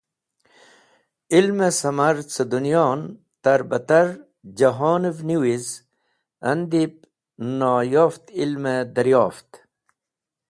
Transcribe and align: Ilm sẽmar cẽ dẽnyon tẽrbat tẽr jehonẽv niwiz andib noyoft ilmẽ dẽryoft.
Ilm 1.39 1.59
sẽmar 1.79 2.15
cẽ 2.33 2.45
dẽnyon 2.51 3.01
tẽrbat 3.43 3.83
tẽr 3.89 4.07
jehonẽv 4.57 5.17
niwiz 5.27 5.65
andib 6.49 6.93
noyoft 7.59 8.25
ilmẽ 8.43 8.79
dẽryoft. 8.95 9.49